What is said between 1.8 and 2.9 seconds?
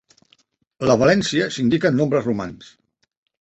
amb nombres romans.